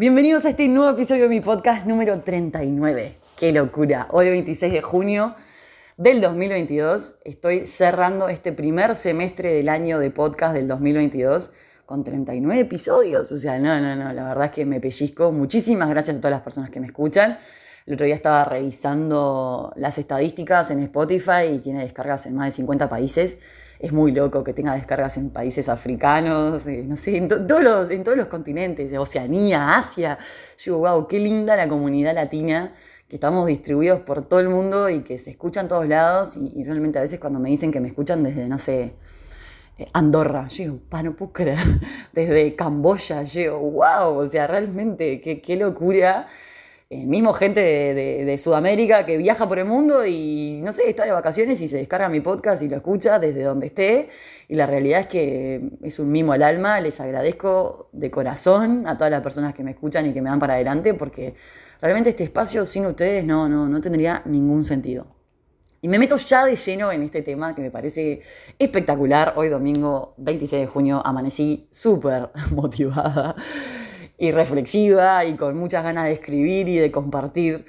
[0.00, 3.18] Bienvenidos a este nuevo episodio de mi podcast número 39.
[3.36, 4.08] ¡Qué locura!
[4.12, 5.34] Hoy 26 de junio
[5.98, 11.50] del 2022 estoy cerrando este primer semestre del año de podcast del 2022
[11.84, 13.30] con 39 episodios.
[13.30, 15.32] O sea, no, no, no, la verdad es que me pellizco.
[15.32, 17.38] Muchísimas gracias a todas las personas que me escuchan.
[17.84, 22.52] El otro día estaba revisando las estadísticas en Spotify y tiene descargas en más de
[22.52, 23.38] 50 países
[23.80, 27.90] es muy loco que tenga descargas en países africanos, eh, no sé, en, todos los,
[27.90, 30.18] en todos los continentes, Oceanía, Asia.
[30.58, 32.74] Yo digo, wow, qué linda la comunidad latina,
[33.08, 36.36] que estamos distribuidos por todo el mundo y que se escuchan todos lados.
[36.36, 38.94] Y, realmente a veces cuando me dicen que me escuchan desde, no sé,
[39.78, 41.58] eh, Andorra, yo digo, pa, no puedo creer.
[42.12, 46.28] Desde Camboya, yo digo, wow, o sea, realmente, qué, qué locura
[46.92, 51.12] eh, mismo gente de, Sudamérica que viaja por el mundo y, no sé, está de
[51.12, 54.08] vacaciones y se descarga mi podcast y lo escucha desde donde esté.
[54.48, 56.80] Y la realidad es que es un mimo al alma.
[56.80, 60.40] Les agradezco de corazón a todas las personas que me escuchan y que me dan
[60.40, 61.34] para adelante porque
[61.80, 65.06] realmente este espacio sin ustedes no, no, no tendría ningún sentido.
[65.82, 68.20] Y me meto ya de lleno en este tema que me parece
[68.58, 69.34] espectacular.
[69.36, 73.36] Hoy domingo 26 de junio amanecí súper motivada
[74.20, 77.64] y reflexiva y con muchas ganas de escribir y de compartir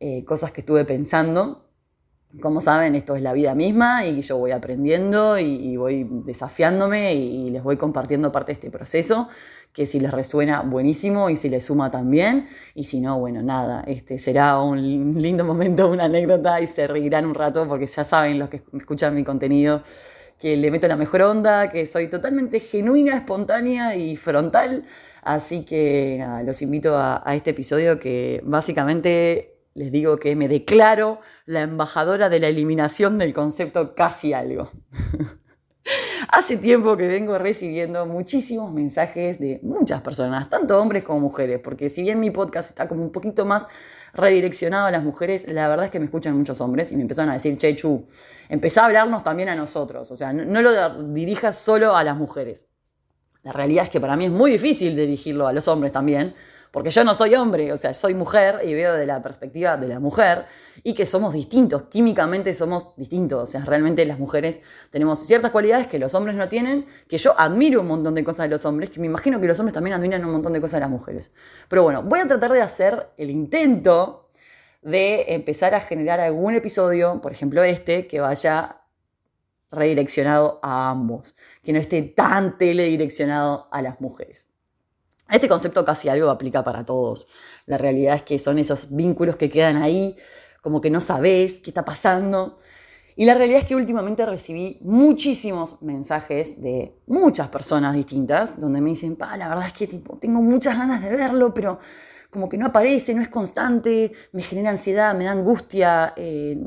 [0.00, 1.68] eh, cosas que estuve pensando.
[2.40, 7.50] Como saben, esto es la vida misma y yo voy aprendiendo y, voy desafiándome y,
[7.50, 9.28] les voy compartiendo parte de este proceso,
[9.72, 13.84] que si les resuena, buenísimo, y si les suma también, y si no, bueno, nada,
[13.86, 14.82] este será un
[15.22, 19.14] lindo momento, una anécdota y se reirán un rato porque ya saben los que escuchan
[19.14, 19.82] mi contenido
[20.40, 24.84] que le meto la mejor onda, que soy totalmente genuina, espontánea y frontal
[25.22, 31.20] Así que nada, los invito a, este episodio que básicamente les digo que me declaro
[31.46, 34.70] la embajadora de la eliminación del concepto casi algo.
[36.28, 41.88] Hace tiempo que vengo recibiendo muchísimos mensajes de muchas personas, tanto hombres como mujeres, porque
[41.88, 43.68] si bien mi podcast está como un poquito más
[44.14, 47.30] redireccionado a las mujeres, la verdad es que me escuchan muchos hombres y me empezaron
[47.30, 48.06] a decir, che, Chu,
[48.48, 52.66] empezá a hablarnos también a nosotros, o sea, no lo dirijas solo a las mujeres.
[53.42, 56.34] La realidad es que para mí es muy difícil dirigirlo a los hombres también,
[56.70, 59.88] porque yo no soy hombre, o sea, soy mujer y veo de la perspectiva de
[59.88, 60.46] la mujer
[60.82, 64.60] y que somos distintos, químicamente somos distintos, o sea, realmente las mujeres
[64.90, 68.44] tenemos ciertas cualidades que los hombres no tienen, que yo admiro un montón de cosas
[68.44, 70.74] de los hombres, que me imagino que los hombres también admiran un montón de cosas
[70.74, 71.32] de las mujeres.
[71.68, 74.30] Pero bueno, voy a tratar de hacer el intento
[74.80, 78.81] de empezar a generar algún episodio, por ejemplo este, que vaya
[79.72, 84.48] redireccionado a ambos, que no esté tan teledireccionado a las mujeres.
[85.30, 87.26] Este concepto casi algo aplica para todos.
[87.64, 90.14] La realidad es que son esos vínculos que quedan ahí,
[90.60, 92.58] como que no sabes qué está pasando.
[93.16, 98.90] Y la realidad es que últimamente recibí muchísimos mensajes de muchas personas distintas, donde me
[98.90, 101.78] dicen, pa, la verdad es que tipo, tengo muchas ganas de verlo, pero
[102.30, 106.14] como que no aparece, no es constante, me genera ansiedad, me da angustia.
[106.16, 106.58] Eh,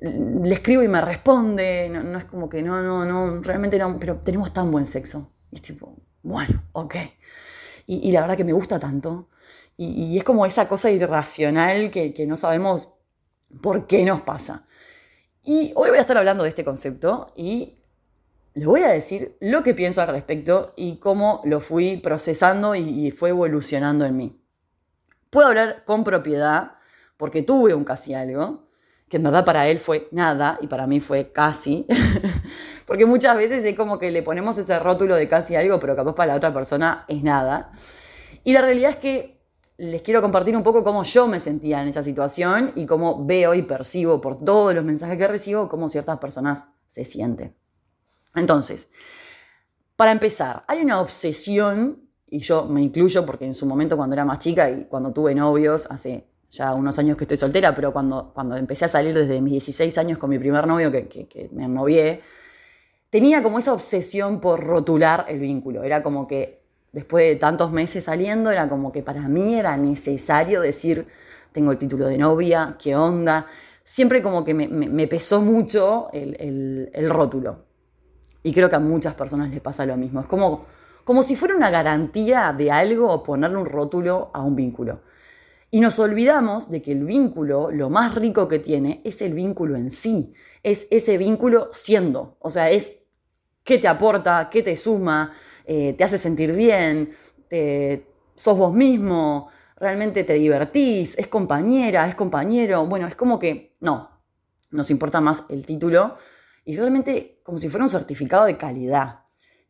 [0.00, 4.16] le escribo y me responde, no, es como que no, no, no, realmente no, pero
[4.16, 5.32] tenemos tan buen sexo.
[5.50, 6.96] Y es tipo, bueno, ok.
[7.86, 9.28] Y, la verdad que me gusta tanto.
[9.76, 12.90] Y, es como esa cosa irracional que, que, no sabemos
[13.62, 14.66] por qué nos pasa.
[15.42, 17.78] Y hoy voy a estar hablando de este concepto y
[18.54, 23.06] les voy a decir lo que pienso al respecto y cómo lo fui procesando y,
[23.06, 24.42] y fue evolucionando en mí.
[25.30, 26.72] Puedo hablar con propiedad
[27.16, 28.65] porque tuve un casi algo,
[29.08, 31.86] que en verdad para él fue nada y para mí fue casi,
[32.86, 36.14] porque muchas veces es como que le ponemos ese rótulo de casi algo, pero capaz
[36.14, 37.70] para la otra persona es nada.
[38.42, 39.36] Y la realidad es que
[39.78, 43.54] les quiero compartir un poco cómo yo me sentía en esa situación y cómo veo
[43.54, 47.54] y percibo por todos los mensajes que recibo cómo ciertas personas se sienten.
[48.34, 48.88] Entonces,
[49.96, 54.24] para empezar, hay una obsesión, y yo me incluyo porque en su momento cuando era
[54.24, 58.30] más chica y cuando tuve novios hace ya unos años que estoy soltera, pero cuando,
[58.34, 61.68] cuando empecé a salir desde mis 16 años con mi primer novio, que, que, me
[61.68, 62.22] novié,
[63.10, 65.82] tenía como esa obsesión por rotular el vínculo.
[65.82, 66.62] Era como que
[66.92, 71.06] después de tantos meses saliendo, era como que para mí era necesario decir,
[71.52, 73.46] tengo el título de novia, qué onda.
[73.82, 77.64] Siempre como que me, me, pesó mucho el, el, el, rótulo.
[78.42, 80.20] Y creo que a muchas personas les pasa lo mismo.
[80.20, 80.66] Es como,
[81.04, 85.00] como si fuera una garantía de algo ponerle un rótulo a un vínculo.
[85.70, 89.76] Y nos olvidamos de que el vínculo, lo más rico que tiene, es el vínculo
[89.76, 90.32] en sí,
[90.62, 92.92] es ese vínculo siendo, o sea, es
[93.64, 95.32] qué te aporta, qué te suma,
[95.64, 97.10] eh, te hace sentir bien,
[97.48, 103.76] te, sos vos mismo, realmente te divertís, es compañera, es compañero, bueno, es como que
[103.80, 104.22] no,
[104.70, 106.14] nos importa más el título
[106.64, 109.20] y realmente como si fuera un certificado de calidad.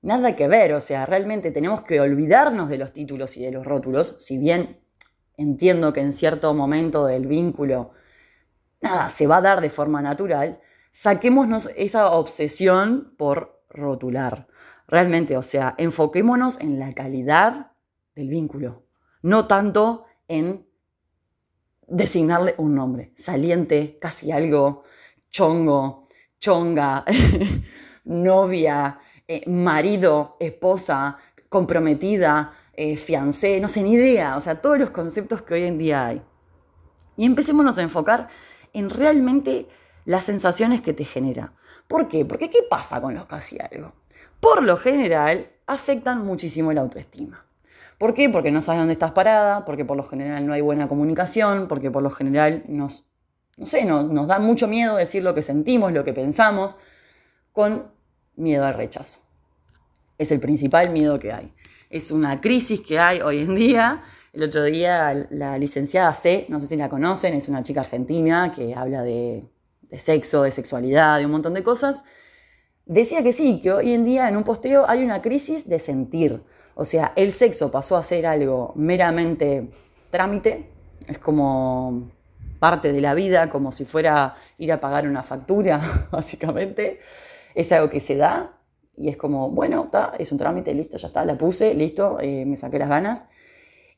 [0.03, 3.67] nada que ver, o sea, realmente tenemos que olvidarnos de los títulos y de los
[3.67, 4.86] rótulos, si bien
[5.37, 7.93] entiendo que en cierto momento del vínculo,
[8.81, 10.61] nada, se va a dar de forma natural,
[10.93, 14.49] saquémonos esa obsesión por rotular.
[14.89, 17.73] Realmente, o sea, enfoquémonos en la calidad
[18.15, 18.87] del vínculo,
[19.23, 20.67] no tanto en
[21.89, 24.83] designarle un nombre, saliente, casi algo,
[25.29, 26.07] chongo,
[26.39, 27.05] chonga,
[28.05, 28.99] novia,
[29.29, 31.19] eh, marido, esposa,
[31.49, 35.79] comprometida, eh, fiancé, no sé, ni idea, o sea, todos los conceptos que hoy en
[35.79, 36.23] día hay.
[37.17, 38.29] Y empecémonos a enfocar
[38.73, 39.67] en realmente
[40.05, 41.55] las sensaciones que te genera.
[41.89, 42.25] ¿Por qué?
[42.25, 43.95] Porque ¿qué pasa con los casi algo?
[44.41, 47.47] Por lo general, afectan muchísimo la autoestima.
[47.99, 48.29] ¿Por qué?
[48.29, 51.91] Porque no sabes dónde estás parada, porque por lo general no hay buena comunicación, porque
[51.91, 53.07] por lo general nos,
[53.57, 56.77] no sé, nos da mucho miedo decir lo que sentimos, lo que pensamos,
[57.53, 57.91] con
[58.35, 59.21] miedo al rechazo.
[60.19, 61.55] Es el principal miedo que hay.
[61.91, 64.03] Es una crisis que hay hoy en día.
[64.33, 68.53] El otro día la licenciada C, no sé si la conocen, es una chica argentina
[68.55, 69.45] que habla de,
[69.83, 72.03] de sexo, de sexualidad, de un montón de cosas.
[72.85, 76.43] Decía que sí, que hoy en día en un posteo hay una crisis de sentir
[76.79, 79.71] o sea, el sexo pasó a ser algo meramente
[80.11, 80.69] trámite,
[81.09, 82.11] es como
[82.59, 85.81] parte de la vida, como si fuera ir a pagar una factura,
[86.11, 87.01] básicamente.
[87.55, 88.59] Es algo que se da
[88.97, 92.45] y es como, bueno, está, es un trámite, listo, ya está, la puse, listo, eh,
[92.47, 93.27] me saqué las ganas.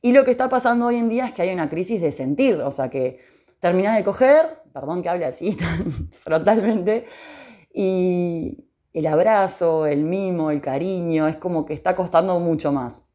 [0.03, 2.61] Y lo que está pasando hoy en día es que hay una crisis de sentir,
[2.61, 3.21] o sea que
[3.61, 7.07] terminás de coger, perdón que hable así tan frontalmente,
[7.73, 13.07] y, el abrazo, el mimo, el cariño, es como que está costando mucho más.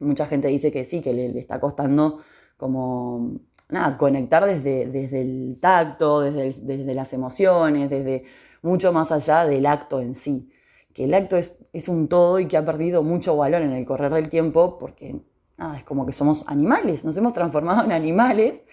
[0.00, 2.20] Mucha gente dice que sí, que le, está costando
[2.56, 8.24] como, nada, conectar desde, desde el tacto, desde, desde, las emociones, desde
[8.62, 10.50] mucho más allá del acto en sí.
[10.92, 14.12] Que el acto es, un todo y que ha perdido mucho valor en el correr
[14.12, 15.20] del tiempo porque,
[15.56, 18.64] nada, es como que somos animales, nos hemos transformado en animales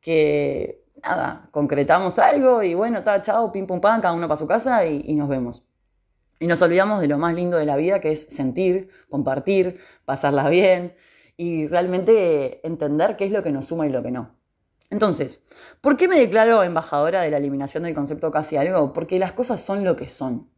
[0.00, 4.46] que, nada, concretamos algo y bueno, está, chao, pim pum pam, cada uno para su
[4.46, 5.64] casa y nos vemos.
[6.40, 10.48] Y nos olvidamos de lo más lindo de la vida, que es sentir, compartir, pasarla
[10.48, 10.94] bien
[11.36, 14.34] y realmente entender qué es lo que nos suma y lo que no.
[14.90, 15.42] Entonces,
[15.80, 18.92] ¿por qué me declaro embajadora de la eliminación del concepto casi algo?
[18.92, 20.50] Porque las cosas son lo que son.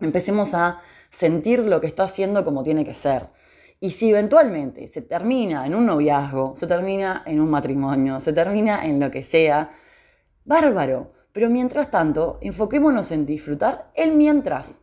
[0.00, 0.80] Empecemos a
[1.10, 3.28] sentir lo que está haciendo como tiene que ser.
[3.80, 8.84] Y si eventualmente se termina en un noviazgo, se termina en un matrimonio, se termina
[8.84, 9.70] en lo que sea,
[10.44, 11.12] bárbaro.
[11.32, 14.82] Pero mientras tanto, enfoquémonos en disfrutar el mientras.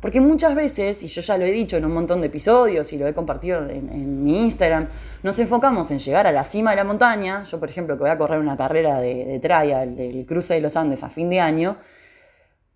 [0.00, 2.98] Porque muchas veces, y yo ya lo he dicho en un montón de episodios y
[2.98, 4.88] lo he compartido en, mi Instagram,
[5.22, 7.42] nos enfocamos en llegar a la cima de la montaña.
[7.42, 10.60] Yo, por ejemplo, que voy a correr una carrera de, de trial del cruce de
[10.60, 11.76] los Andes a fin de año,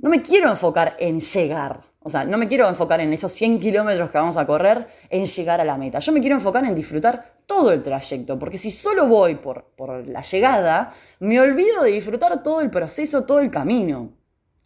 [0.02, 1.81] no me quiero enfocar en llegar.
[2.00, 5.25] O sea, no me quiero enfocar en esos 100 kilómetros que vamos a correr, en
[5.25, 6.00] llegar a la meta.
[6.00, 10.06] Yo me quiero enfocar en disfrutar todo el trayecto, porque si solo voy por, por
[10.08, 14.10] la llegada, me olvido de disfrutar todo el proceso, todo el camino.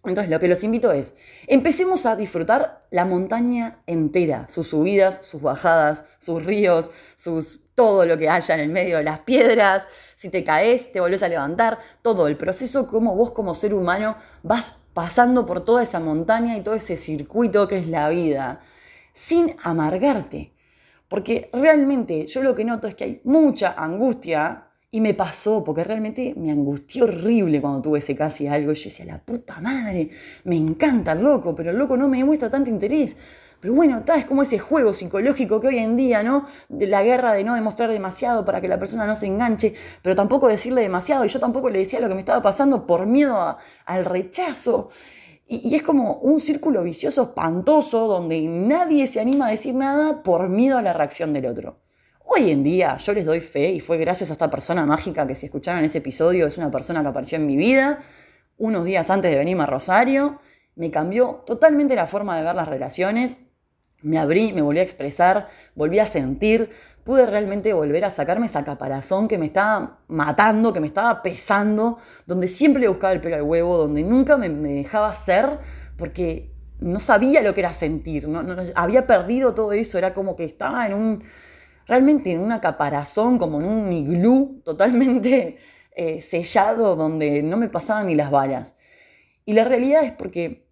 [0.04, 1.14] Entonces lo que los invito es,
[1.46, 8.16] empecemos a disfrutar la montaña entera, sus subidas, sus bajadas, sus ríos, sus todo lo
[8.16, 11.78] que haya en el medio de las piedras, si te caes, te volvés a levantar,
[12.00, 16.62] todo el proceso como vos como ser humano vas pasando por toda esa montaña y
[16.62, 18.60] todo ese circuito que es la vida,
[19.12, 20.54] sin amargarte.
[21.06, 25.84] Porque realmente yo lo que noto es que hay mucha angustia y me pasó, porque
[25.84, 28.72] realmente me angustió horrible cuando tuve ese casi algo.
[28.72, 30.08] Yo decía, la puta madre,
[30.44, 33.18] me encanta el loco, pero el loco no me demuestra tanto interés.
[33.66, 36.46] Pero bueno, es como ese juego psicológico que hoy en día, ¿no?
[36.68, 40.14] De la guerra de no demostrar demasiado para que la persona no se enganche, pero
[40.14, 41.24] tampoco decirle demasiado.
[41.24, 44.90] Y yo tampoco le decía lo que me estaba pasando por miedo al rechazo.
[45.48, 50.22] Y, y, es como un círculo vicioso espantoso donde nadie se anima a decir nada
[50.22, 51.80] por miedo a la reacción del otro.
[52.24, 55.34] Hoy en día yo les doy fe y fue gracias a esta persona mágica que
[55.34, 57.98] si escucharon ese episodio es una persona que apareció en mi vida
[58.58, 60.38] unos días antes de venirme a Rosario.
[60.76, 63.38] Me cambió totalmente la forma de ver las relaciones.
[64.06, 66.70] Me abrí, me volví a expresar, volví a sentir.
[67.02, 71.98] Pude realmente volver a sacarme esa caparazón que me estaba matando, que me estaba pesando,
[72.24, 75.58] donde siempre le buscaba el pelo al huevo, donde nunca me, dejaba ser,
[75.96, 78.28] porque no sabía lo que era sentir.
[78.28, 78.44] no,
[78.76, 79.98] había perdido todo eso.
[79.98, 81.24] Era como que estaba en un
[81.86, 85.58] realmente en una caparazón, como en un iglú totalmente
[85.92, 88.76] eh, sellado donde no me pasaban ni las balas.
[89.44, 90.65] Y la realidad es porque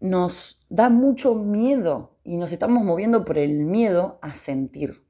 [0.00, 5.06] nos da mucho miedo y nos estamos moviendo por el miedo a sentir.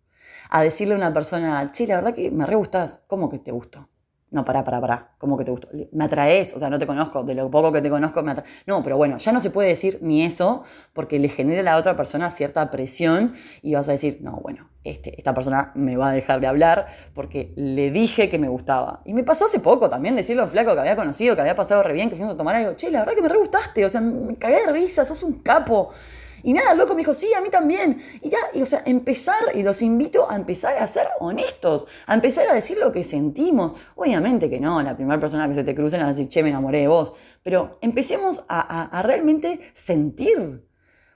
[0.50, 3.52] A decirle a una persona, che, la verdad que me re gustás, ¿cómo que te
[3.52, 3.89] gusto?
[4.30, 5.10] No, pará, pará, pará.
[5.18, 5.68] ¿Cómo que te gustó?
[5.90, 8.48] Me atraes, o sea, no te conozco, de lo poco que te conozco me atraes.
[8.64, 11.76] No, pero bueno, ya no se puede decir ni eso porque le genera a la
[11.76, 16.10] otra persona cierta presión y vas a decir, no, bueno, este, esta persona me va
[16.10, 19.02] a dejar de hablar porque le dije que me gustaba.
[19.04, 21.92] Y me pasó hace poco también decirlo flaco que había conocido, que había pasado re
[21.92, 22.74] bien, que fuimos a tomar algo.
[22.74, 25.42] Che, la verdad que me re gustaste, o sea, me cagué de risa, sos un
[25.42, 25.90] capo.
[26.42, 28.00] Y nada, loco me dijo, sí, a mí también.
[28.22, 32.48] Y ya, o sea, empezar, y los invito a empezar a ser honestos, a empezar
[32.48, 33.74] a decir lo que sentimos.
[33.94, 36.48] Obviamente que no, la primera persona que se te cruce va a decir, che, me
[36.50, 37.12] enamoré de vos.
[37.42, 40.69] Pero empecemos a realmente sentir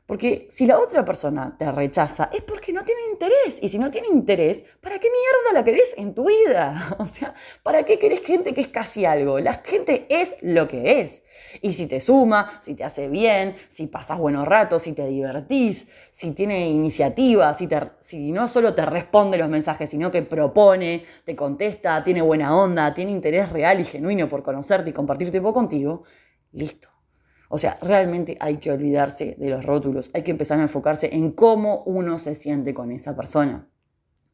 [0.07, 3.59] porque si la otra persona te rechaza es porque no tiene interés.
[3.63, 6.97] Y si no tiene interés, ¿para qué mierda la querés en tu vida?
[6.99, 9.39] O sea, ¿para qué querés gente que es casi algo?
[9.41, 11.25] La gente es lo que es.
[11.63, 15.87] Y si te suma, si te hace bien, si pasas buenos ratos, si te divertís,
[16.11, 17.69] si tiene iniciativa, si,
[18.01, 22.93] si no solo te responde los mensajes, sino que propone, te contesta, tiene buena onda,
[22.93, 26.03] tiene interés real y genuino por conocerte y compartir tiempo contigo,
[26.53, 26.94] listo
[27.55, 31.31] o sea, realmente hay que olvidarse de los rótulos, hay que empezar a enfocarse en
[31.31, 33.69] cómo uno se siente con esa persona.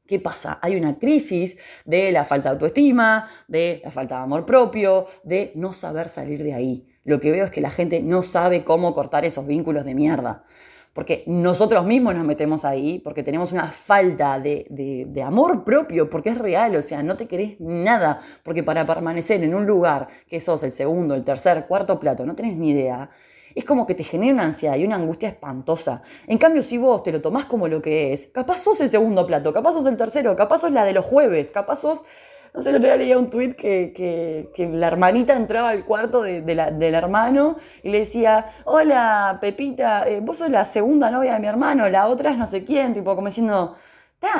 [0.06, 0.58] ¿Qué pasa?
[0.62, 5.52] Hay una crisis de la falta de autoestima, de la falta de amor propio, de
[5.54, 6.86] no saber salir de ahí.
[7.04, 10.44] Lo que veo es que la gente no sabe cómo cortar esos vínculos de mierda
[10.92, 16.38] porque nosotros mismos nos metemos ahí, porque tenemos una falta de, amor propio, porque es
[16.38, 20.62] real, o sea, no te querés nada, porque para permanecer en un lugar que sos
[20.64, 23.10] el segundo, el tercer, cuarto plato, no tenés ni idea,
[23.54, 26.02] es como que te genera una ansiedad y una angustia espantosa.
[26.26, 29.26] En cambio, si vos te lo tomás como lo que es, capaz sos el segundo
[29.26, 32.04] plato, capaz sos el tercero, capaz sos la de los jueves, capaz sos
[32.54, 37.56] no sé, el otro leía un tuit que, la hermanita entraba al cuarto del hermano
[37.82, 42.06] y le decía, hola Pepita, eh, vos sos la segunda novia de mi hermano, la
[42.06, 43.76] otra es no sé quién, tipo como diciendo,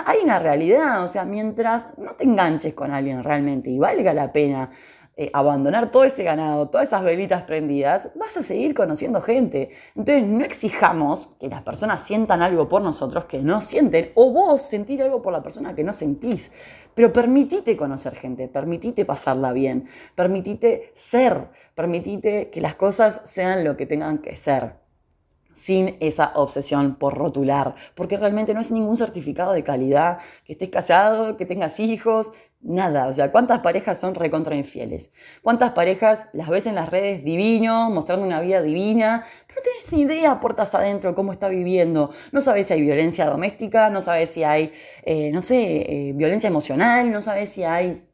[0.05, 4.33] hay una realidad, o sea, mientras no te enganches con alguien realmente y valga la
[4.33, 4.71] pena
[5.17, 9.69] eh, abandonar todo ese ganado, todas esas velitas prendidas, vas a seguir conociendo gente.
[9.95, 14.62] Entonces no exijamos que las personas sientan algo por nosotros que no sienten, o vos
[14.62, 16.52] sentir algo por la persona que no sentís.
[16.94, 23.76] Pero permitite conocer gente, permitite pasarla bien, permitite ser, permitite que las cosas sean lo
[23.76, 24.80] que tengan que ser
[25.54, 30.70] sin esa obsesión por rotular, porque realmente no es ningún certificado de calidad que estés
[30.70, 32.32] casado, que tengas hijos,
[32.62, 35.12] Nada, o sea, ¿cuántas parejas son recontra infieles?
[35.43, 39.93] ¿Cuántas parejas las ves en las redes divino, mostrando una vida divina, pero no tienes
[39.93, 42.11] ni idea puertas adentro cómo está viviendo?
[42.33, 44.73] No sabes si hay violencia doméstica, no sabes si hay,
[45.05, 48.07] eh, no sé, eh, violencia emocional, no sabes si hay,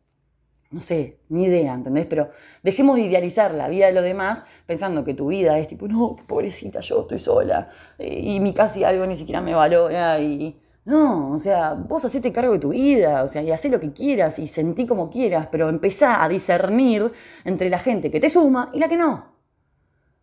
[0.70, 2.06] no sé, ni idea, ¿entendés?
[2.06, 2.30] Pero
[2.62, 6.14] dejemos de idealizar la vida de los demás pensando que tu vida es tipo, no,
[6.28, 11.32] pobrecita, yo estoy sola, eh, y mi casi algo ni siquiera me valora, y no,
[11.32, 14.38] o sea, vos hacete cargo de tu vida, o sea, y hacé lo que quieras
[14.38, 17.12] y sentí como quieras, pero empezá a discernir
[17.44, 19.36] entre la gente que te suma y la que no.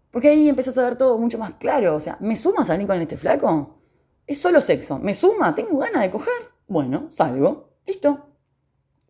[0.10, 1.96] Porque ahí empezás a ver todo mucho más claro.
[1.96, 3.82] O sea, ¿me suma salir con este flaco?
[4.26, 5.00] Es solo sexo.
[5.00, 5.54] ¿Me suma?
[5.54, 6.32] ¿Tengo ganas de coger?
[6.68, 7.74] Bueno, salgo.
[7.86, 8.30] Listo.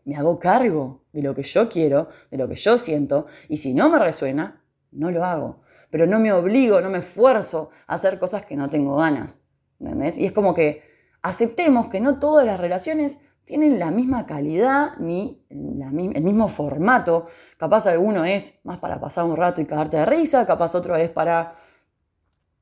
[0.05, 3.75] Me hago cargo de lo que yo quiero, de lo que yo siento, y si
[3.75, 5.61] no me resuena, no lo hago.
[5.91, 9.41] Pero no me obligo, no me esfuerzo a hacer cosas que no tengo ganas.
[9.79, 10.17] ¿Entendés?
[10.17, 10.92] Y es como que
[11.23, 17.25] aceptemos que no todas las relaciones tienen la misma calidad ni el mismo formato.
[17.57, 21.09] Capaz alguno es más para pasar un rato y cagarte de risa, capaz otro es
[21.09, 21.53] para,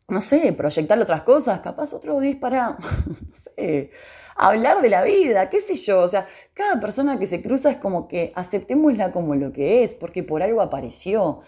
[0.08, 3.92] no sé, proyectar otras cosas, capaz otro es para, no sé,
[4.36, 6.00] hablar de la vida, qué sé yo.
[6.00, 9.94] O sea, cada persona que se cruza es como que aceptémosla como lo que es,
[9.94, 11.42] porque por algo apareció.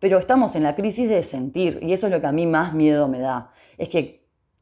[0.00, 2.72] Pero estamos en la crisis de sentir y eso es lo que a mí más
[2.72, 3.50] miedo me da.
[3.76, 4.17] Es que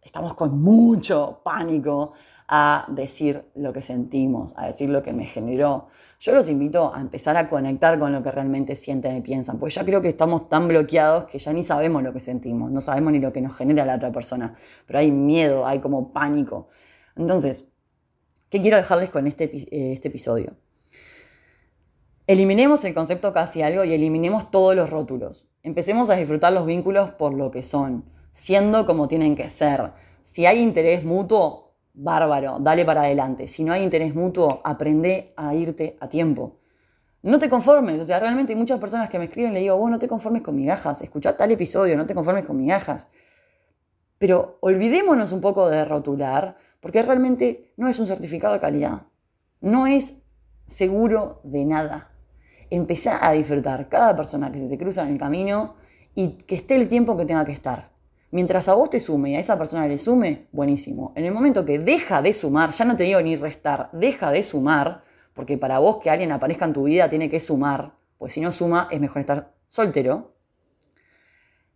[0.07, 2.13] estamos con mucho pánico
[2.49, 5.89] a decir lo que sentimos, a decir lo que me generó.
[6.21, 9.75] Yo los invito a empezar a conectar con lo que realmente sienten y piensan, pues
[9.75, 13.13] ya creo que estamos tan bloqueados que ya ni sabemos lo que sentimos, no sabemos
[13.13, 14.55] ni lo que nos genera la otra persona,
[14.87, 16.69] pero hay miedo, hay como pánico.
[17.17, 17.73] Entonces,
[18.49, 20.57] ¿qué quiero dejarles con este, eh, este episodio?
[22.29, 25.49] Eliminemos el concepto casi algo y eliminemos todos los rótulos.
[25.63, 29.93] Empecemos a disfrutar los vínculos por lo que son siendo como tienen que ser.
[30.23, 33.49] Si hay interés mutuo, bárbaro, dale para adelante.
[33.49, 36.59] Si no hay interés mutuo, aprende a irte a tiempo.
[37.23, 39.79] No te conformes, o sea, realmente hay muchas personas que me escriben y le digo,
[39.79, 43.09] vos no te conformes con migajas, escucha tal episodio, no te conformes con migajas.
[44.19, 49.05] Pero olvidémonos un poco de rotular, porque realmente no es un certificado de calidad,
[49.63, 50.21] no es
[50.67, 52.13] seguro de nada.
[52.69, 55.77] Empezá a disfrutar cada persona que se te cruza en el camino
[56.15, 57.96] y que esté el tiempo que tenga que estar.
[58.37, 61.15] Mientras a vos te sume y a esa persona le sume, buenísimo.
[61.17, 64.43] En el momento que deja de sumar, ya no te digo ni restar, deja de
[64.43, 68.43] sumar, porque para vos que alguien aparezca en tu vida tiene que sumar, pues si
[68.43, 70.35] no suma es mejor estar soltero.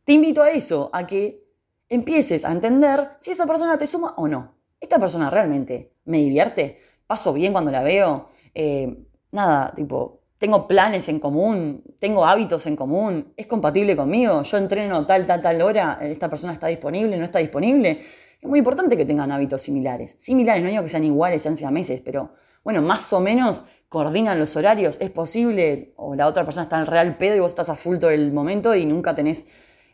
[0.04, 1.48] Te invito a eso, a que
[1.88, 4.52] empieces a entender si esa persona te suma o no.
[4.78, 6.78] ¿Esta persona realmente me divierte?
[7.06, 8.26] ¿Paso bien cuando la veo?
[8.52, 14.56] Eh, nada, tipo, tengo planes en común, tengo hábitos en común, es compatible conmigo, yo
[14.56, 18.00] entreno tal, tal, tal hora, esta persona está disponible, no está disponible.
[18.40, 20.14] Es muy importante que tengan hábitos similares.
[20.16, 22.32] Similares, no digo que sean iguales, sean meses, pero
[22.64, 26.86] bueno, más o menos coordinan los horarios, es posible, o la otra persona está en
[26.86, 29.46] real pedo y vos estás a full todo el momento y nunca tenés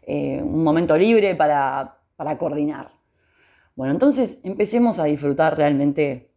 [0.02, 2.92] eh, un momento libre para, para coordinar.
[3.74, 6.30] Bueno, entonces empecemos a disfrutar realmente,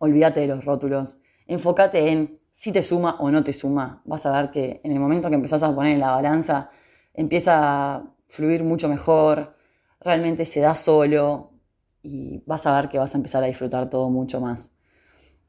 [0.00, 4.02] olvídate de los rótulos, enfócate en si te suma o no te suma.
[4.04, 6.70] Vas a ver que en el momento que empezás a poner en la balanza,
[7.14, 9.54] empieza a fluir mucho mejor,
[10.00, 11.52] realmente se da solo
[12.02, 14.76] y vas a ver que vas a empezar a disfrutar todo mucho más.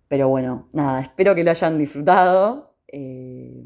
[0.07, 2.75] Pero bueno, nada, espero que lo hayan disfrutado.
[2.87, 3.63] Eh,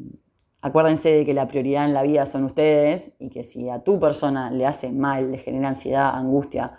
[0.62, 4.00] Acuérdense de que la prioridad en la vida son ustedes y que si a tu
[4.00, 6.72] persona le hace mal, le genera ansiedad, angustia,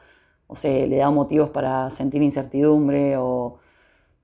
[0.47, 3.59] o sea, le da motivos para sentir incertidumbre o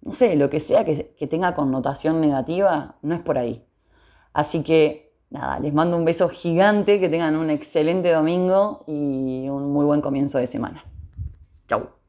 [0.02, 3.64] no sé, lo que sea que, que tenga connotación negativa, no es por ahí.
[4.32, 9.72] Así que nada, les mando un beso gigante, que tengan un excelente domingo y un
[9.72, 10.84] muy buen comienzo de semana.
[11.66, 11.99] Chau.